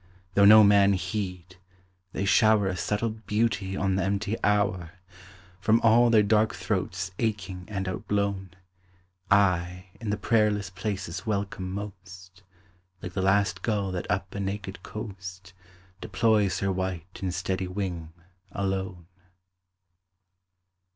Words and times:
Though 0.33 0.45
no 0.45 0.63
man 0.63 0.93
heed, 0.93 1.57
they 2.11 2.25
shower 2.25 2.65
A 2.67 2.75
subtle 2.75 3.11
beauty 3.11 3.77
on 3.77 3.97
the 3.97 4.03
empty 4.03 4.35
hour, 4.43 4.93
From 5.59 5.79
all 5.81 6.09
their 6.09 6.23
dark 6.23 6.55
throats 6.55 7.11
aching 7.19 7.65
and 7.67 7.87
outblown; 7.87 8.49
Aye 9.29 9.89
in 9.99 10.09
the 10.09 10.17
prayerless 10.17 10.71
places 10.71 11.27
welcome 11.27 11.71
most, 11.71 12.41
Like 13.03 13.13
the 13.13 13.21
last 13.21 13.61
gull 13.61 13.91
that 13.91 14.09
up 14.09 14.33
a 14.33 14.39
naked 14.39 14.81
coast 14.81 15.53
Deploys 16.01 16.61
her 16.61 16.71
white 16.71 17.19
and 17.21 17.31
steady 17.31 17.67
wing, 17.67 18.11
alone. 18.53 19.05